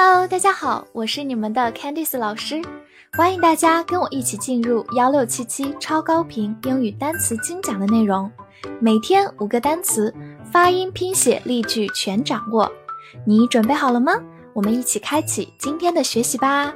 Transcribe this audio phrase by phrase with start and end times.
[0.00, 2.62] Hello，大家好，我是你们的 Candice 老师，
[3.14, 8.30] 欢迎大家跟我一起进入幺六七七超高频英语单词精讲的内容，
[8.80, 10.14] 每天五个单词，
[10.52, 12.70] 发音、拼写、例句全掌握，
[13.26, 14.12] 你准备好了吗？
[14.52, 16.72] 我们一起开启今天的学习吧。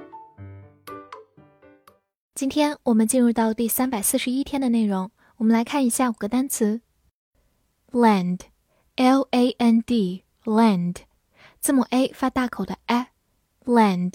[2.34, 6.80] 今天我们进入到第三百四十一天的内容，我们来看一下五个单词
[7.92, 10.96] ：land，l a n d，land。
[11.60, 12.76] 字母 a 发大口的
[13.64, 14.14] land，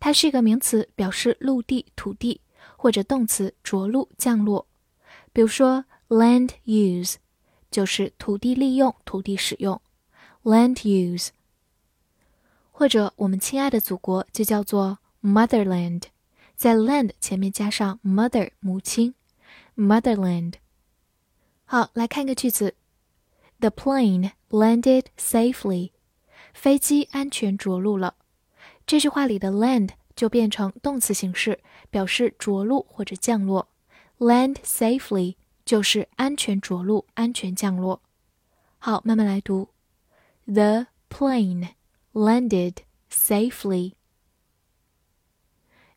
[0.00, 2.40] 它是一个名词，表示陆地、土地，
[2.76, 4.66] 或者动词着陆、降落。
[5.32, 7.16] 比如说 land use
[7.70, 9.80] 就是土地利用、土地使用
[10.42, 11.28] ，land use。
[12.70, 16.04] 或者我们亲爱的祖国就叫做 motherland，
[16.56, 19.14] 在 land 前面加上 mother 母亲
[19.76, 20.54] ，motherland。
[21.64, 22.74] 好，来看一个句子
[23.60, 25.92] ：The plane landed safely.
[26.52, 28.16] 飞机安全着陆了，
[28.86, 33.68] 这句话里的 land 就变成动词形式，表示着陆或者降落。
[34.18, 38.02] land safely 就是安全着陆、安全降落。
[38.78, 39.68] 好，慢慢来读。
[40.44, 41.70] The plane
[42.12, 42.76] landed
[43.10, 43.94] safely.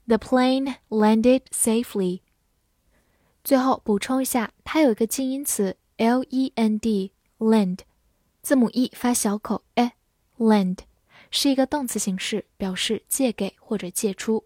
[0.08, 2.22] The plane landed safely.
[3.44, 7.80] 最后补充一下，它有一个近音词 l e n d，land，
[8.42, 9.92] 字母 e 发小口 e。
[11.32, 14.44] 是一个动词形式，表示借给或者借出。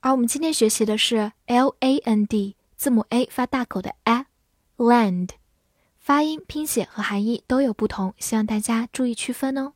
[0.00, 5.30] 而我们今天学习的是 l a n d，字母 a 发大口的 a，land，
[5.98, 9.74] 发音、拼写和含义都有不同，希望大家注意区分哦。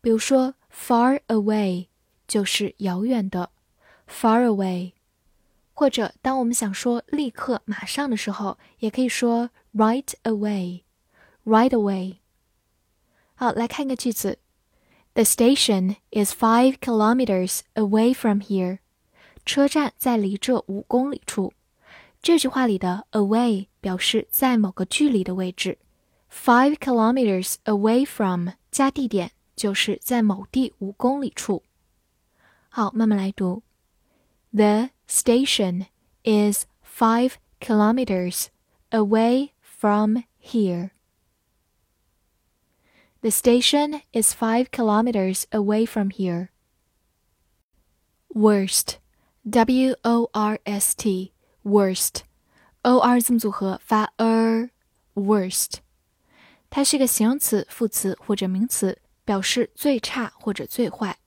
[0.00, 1.88] 比如说，far away
[2.28, 3.50] 就是遥远的
[4.08, 4.92] ，far away。
[5.74, 12.18] 或者当我们想说立刻、马上的时候，也可以说 right away，right away。
[13.34, 14.38] 好，来看一个句子
[15.14, 18.78] ：The station is five kilometers away from here。
[19.44, 21.52] 车站在离这五公里处。
[22.22, 25.78] 这句话里的 away 表示在某个距离的位置
[26.29, 31.63] ，five kilometers away from 加地点就是在某地五公里处。
[32.69, 33.63] 好，慢慢来读。
[34.53, 35.87] The station
[36.23, 38.47] is five kilometers
[38.89, 40.91] away from here.
[43.21, 46.49] The station is five kilometers away from here.
[48.29, 48.99] Worst,
[49.49, 51.31] W O R S T
[51.63, 55.79] worst，o r 字母组合发 er，worst，
[56.70, 61.18] 它是一个形容词、副词或者名词，表示最差或者最坏。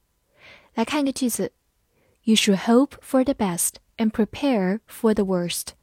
[0.74, 1.52] 来看一个句子
[2.24, 5.74] ：You should hope for the best and prepare for the worst。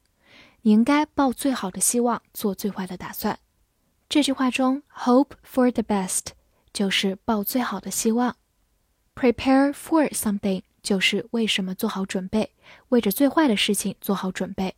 [0.63, 3.39] 你应该抱最好的希望，做最坏的打算。
[4.09, 6.29] 这句话中，hope for the best
[6.73, 8.37] 就是抱最好的希望
[9.15, 10.63] ，prepare for something。
[10.83, 12.55] 就是为什么做好准备，
[12.89, 14.77] 为着最坏的事情做好准备。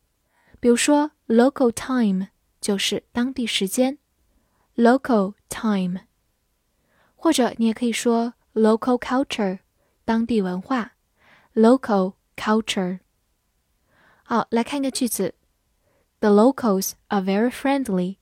[0.60, 2.28] 比如说 local time
[2.60, 4.00] 就是当地时间
[4.76, 6.02] ，local time。
[7.16, 9.60] 或者你也可以说 local culture，
[10.06, 10.94] 当地文化
[11.54, 13.00] ，local culture。
[14.24, 15.36] 好，来看一个句子
[16.20, 18.18] ：The locals are very friendly。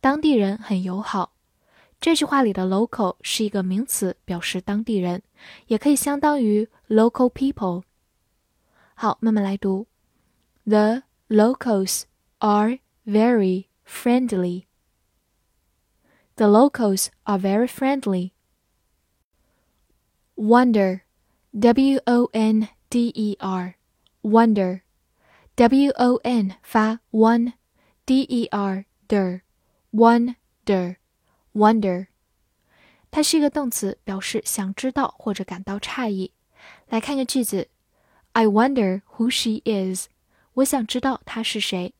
[0.00, 1.33] 当地人很友好。
[2.01, 5.21] 这句话里的 local 是一个名词，表示当地人，
[5.67, 7.83] 也可以相当于 local people。
[8.95, 9.87] 好，慢慢来读。
[10.65, 12.03] The locals
[12.39, 14.65] are very friendly.
[16.35, 18.31] The locals are very friendly.
[20.35, 21.01] Wonder,
[21.51, 23.75] W O N D E R,
[24.21, 24.81] wonder,
[25.55, 29.41] W O N 发 one，D E R 的
[29.91, 30.95] wonder
[31.54, 32.08] wonder，
[33.10, 36.32] 它是一个动词，表示想知道或者感到诧异。
[36.88, 37.68] 来看个句子
[38.32, 40.08] ：I wonder who she is。
[40.54, 41.94] 我想知道她是谁。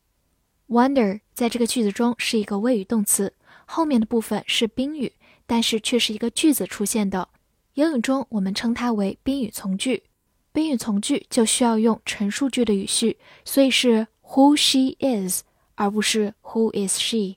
[0.68, 3.34] Wonder 在这个句子中是一个谓语动词，
[3.66, 5.12] 后面的部分是宾语，
[5.46, 7.28] 但是却是一个句子出现的。
[7.74, 10.04] 英语中我们称它为宾语从句。
[10.52, 15.42] 宾语从句就需要用陈述句的语序，所以是 Who she is，
[15.74, 17.36] 而不是 Who is she。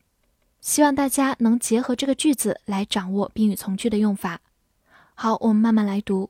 [0.68, 4.42] 希望大家能结合这个句子来掌握宾语从句的用法。
[5.14, 6.30] 好，我们慢慢来读。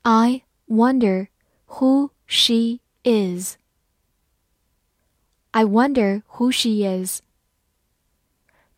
[0.00, 1.28] I wonder
[1.66, 3.56] who she is.
[5.50, 7.20] I wonder who she is.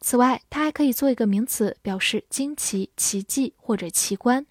[0.01, 4.45] 此外，它还可以做一个名词，表示惊奇、奇迹或者奇观。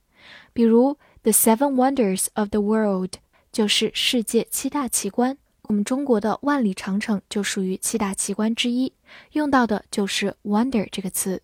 [0.53, 3.15] 比如，The Seven Wonders of the World
[3.51, 5.37] 就是世界七大奇观。
[5.71, 8.91] 我们中国的万里长城就属于七大奇观之一，
[9.31, 11.41] 用到的就是 “wonder” 这个词。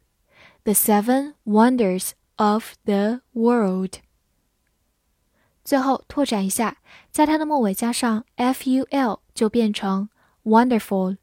[0.66, 3.94] The Seven Wonders of the World。
[5.64, 6.80] 最后拓展一下，
[7.10, 10.10] 在它的末尾加上 “ful” 就变成。
[10.44, 11.16] Wonderful，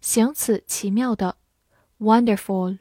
[0.00, 1.36] 形容词，奇妙的。
[2.00, 2.78] Wonderful，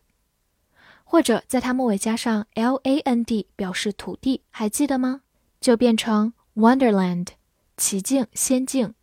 [1.04, 5.24] 或者在它末尾加上 land 表示土地，还记得吗？
[5.60, 7.28] 就变成 Wonderland，
[7.76, 8.94] 奇境、仙境。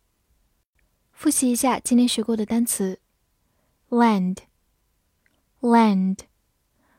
[1.23, 2.99] 复习一下今天学过的单词
[3.87, 6.17] ：land，land，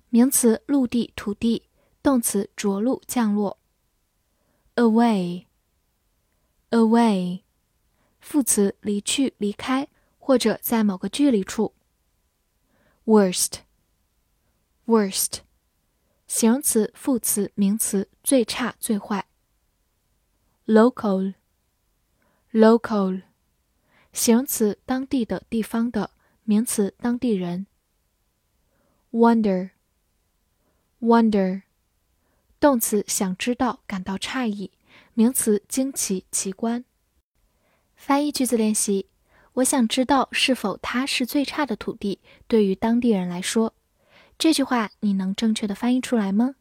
[0.09, 1.65] 名词，陆地、土地；
[2.03, 3.59] 动词，着陆、降落。
[4.77, 5.43] away，away。
[8.19, 9.89] 副词离去、离开，
[10.19, 11.75] 或者在某个距离处。
[13.05, 15.41] worst，worst，
[16.27, 19.27] 形容词、副词、名词，最差、最坏。
[20.65, 23.21] local，local，
[24.15, 26.11] 形容词，当地的、地方的；
[26.45, 27.67] 名词，当地人。
[29.13, 31.63] wonder，wonder，
[32.61, 34.71] 动词，想知道、感到诧异；
[35.15, 36.85] 名词，惊奇、奇观。
[37.97, 39.09] 翻译句子练习：
[39.55, 43.75] 我想知道是否它是最差的土地，对于当地人来说。
[44.39, 46.55] 这句话你能正确的翻译出来吗？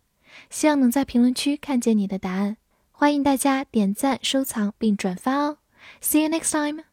[0.49, 2.57] 希望能在评论区看见你的答案。
[2.91, 5.59] 欢迎大家点赞、收藏并转发哦。
[6.01, 6.92] See you next time.